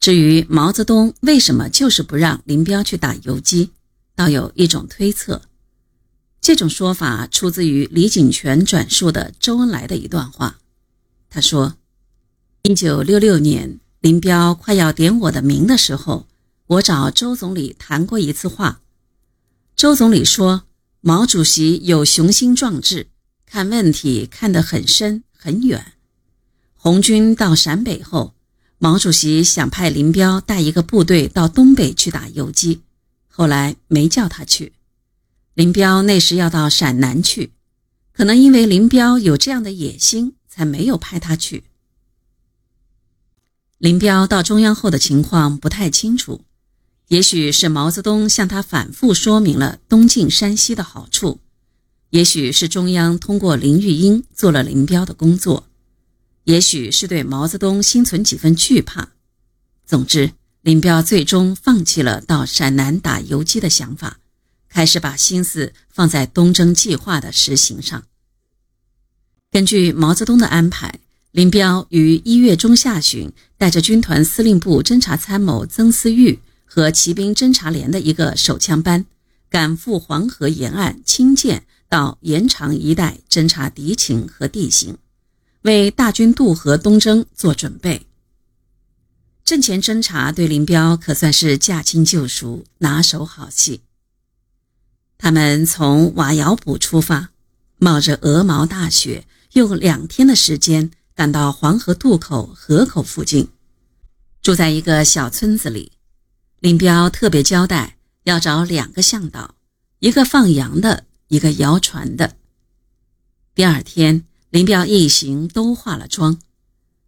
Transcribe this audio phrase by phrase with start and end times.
[0.00, 3.72] 至于毛泽东为什么就是不让林彪去打游击，
[4.14, 5.42] 倒有一种推测。
[6.40, 10.58] 这种说法出自于李井泉转述的周恩来的一段话。
[11.28, 11.74] 他说
[12.62, 16.28] ：“一九六六年，林彪快要点我的名的时候，
[16.68, 18.80] 我找周总理谈过一次话。
[19.74, 20.62] 周总理说，
[21.00, 23.08] 毛主席有雄心壮志，
[23.44, 25.94] 看问题看得很深很远。
[26.76, 28.34] 红军到陕北后。”
[28.80, 32.82] 毛主席想派林彪带一个部队到东北去打游击，
[33.26, 34.72] 后来没叫他去。
[35.54, 37.50] 林彪那时要到陕南去，
[38.12, 41.64] 可能因为林彪有这样的野心，才没有派他去。
[43.78, 46.42] 林彪到中央后的情况不太清楚，
[47.08, 51.40] 也许是毛泽东向他反复说明了东进山西的好处，
[52.10, 55.67] 也许是中央通过林玉英做了林彪的工作。
[56.48, 59.10] 也许是对毛泽东心存几分惧怕。
[59.84, 64.18] 总之，林彪最终放弃了到陕南打游击的想法，
[64.66, 68.04] 开始把心思放在东征计划的实行上。
[69.50, 71.00] 根据毛泽东的安排，
[71.32, 79.04] 林彪于一月中下旬带着军团司令部侦察参谋曾思玉和骑兵侦察连的一个手枪班，
[79.50, 84.96] 赶赴黄河沿岸清涧到延长一带侦察敌情和地形。
[85.62, 88.06] 为大军渡河东征做准备。
[89.44, 93.80] 阵前侦察对林彪可算是驾轻就熟，拿手好戏。
[95.16, 97.30] 他们从瓦窑堡出发，
[97.78, 103.48] 冒着鹅毛大雪，用两天的时间赶到黄河渡口河口附近，
[104.42, 105.92] 住在一个小村子里。
[106.60, 109.56] 林彪特别交代要找两个向导，
[109.98, 112.36] 一个放羊的，一个摇船的。
[113.54, 114.27] 第二天。
[114.50, 116.38] 林彪一行都化了妆，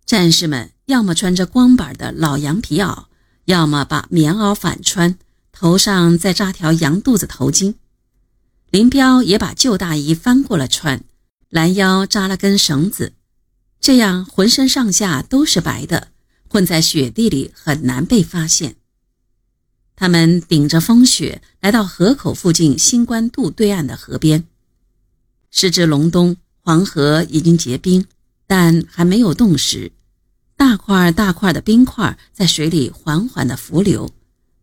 [0.05, 3.05] 战士们要么穿着光板的老羊皮袄，
[3.47, 5.19] 要么把棉袄反穿，
[5.51, 7.75] 头上再扎条羊肚子头巾。
[8.71, 11.03] 林彪也把旧大衣翻过了穿，
[11.49, 13.15] 拦腰扎了根绳子，
[13.81, 16.09] 这样浑身上下都是白的，
[16.47, 18.77] 混在雪地里很难被发现。
[19.97, 24.45] 他们顶着风雪来到河口附近新官渡对岸的河边，
[25.51, 26.37] 时值隆冬。
[26.71, 28.07] 黄河已经结冰，
[28.47, 29.91] 但还没有冻实。
[30.57, 34.15] 大块大块的冰块在水里缓缓地浮流，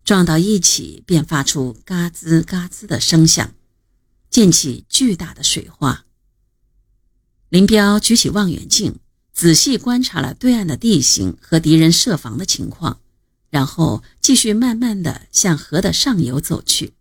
[0.05, 3.53] 撞到一起便发出嘎吱嘎吱的声响，
[4.29, 6.05] 溅起巨大的水花。
[7.49, 8.95] 林彪举起望远镜，
[9.33, 13.01] 仔细观察了对岸的地形和敌人设防的情况，
[13.49, 16.93] 然后继续慢慢地向河的上游走去。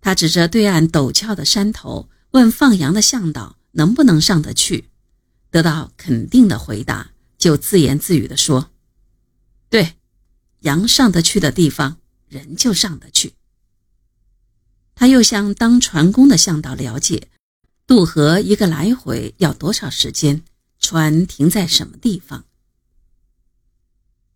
[0.00, 2.08] 他指着对岸陡峭的山头。
[2.34, 4.88] 问放羊的向导能不能上得去，
[5.52, 8.72] 得到肯定的回答，就自言自语地说
[9.70, 9.92] ：“对，
[10.62, 13.34] 羊上得去的地方，人就上得去。”
[14.96, 17.28] 他又向当船工的向导了解，
[17.86, 20.42] 渡河一个来回要多少时间，
[20.80, 22.46] 船停在什么地方。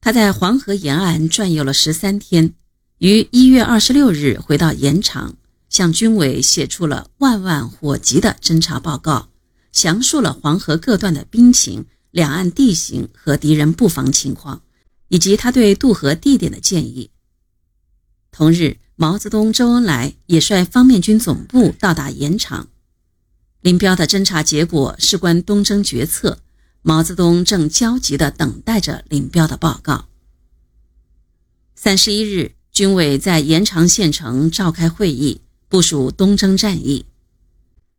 [0.00, 2.54] 他在黄河沿岸转悠了十三天，
[2.98, 5.34] 于一月二十六日回到盐场。
[5.68, 9.28] 向军委写出了万万火急的侦察报告，
[9.72, 14.62] 详述了黄河各段的兵情、两岸地形和敌人布防情况，
[15.08, 17.10] 以及他对渡河地点的建议。
[18.30, 22.68] 同日，毛泽东、周恩来也率方面军总部到达盐场。
[23.60, 26.38] 林彪的侦察结果事关东征决策，
[26.82, 30.06] 毛泽东正焦急地等待着林彪的报告。
[31.74, 35.42] 三十一日，军委在延长县城召开会议。
[35.68, 37.04] 部署东征战役，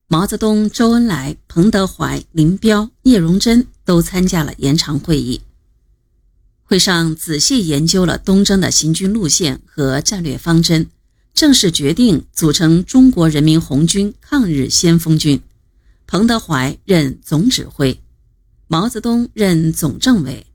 [0.08, 5.42] 毛泽东、周恩来、彭德怀、林彪、聂荣臻都参加了延长会议。
[6.64, 10.88] 会上仔细研究了东征的行军路线和战略方针，
[11.36, 15.40] 正式决定组成中国人民红军抗日先锋军，
[16.08, 18.02] 彭德怀任总指挥，
[18.68, 20.48] 毛泽东任总政委，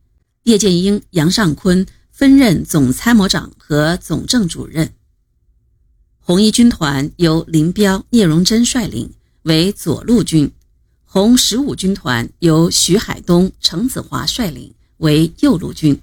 [0.42, 4.92] 叶剑英、杨尚昆分任总参谋长和总政主任。
[6.26, 9.12] 红一军团由林彪、聂荣臻率领，
[9.42, 10.48] 为左路军；
[11.04, 16.00] 红十五军团由徐海东、程子华率领，为右路军。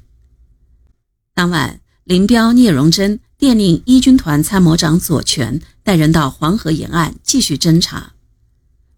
[1.34, 8.14] 当晚，林彪、聂荣臻电令一军团参谋长左权带人到黄河沿岸继续侦察。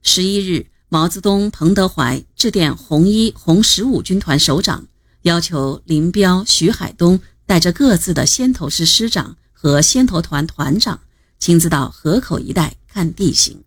[0.02, 4.88] 十一日，毛泽东、彭德怀致电红一、红十五军团首长，
[5.22, 11.00] 要求林彪、徐海东带着各自的先头师师长和先头团团长。
[11.44, 13.66] 亲自到河口一带看地形。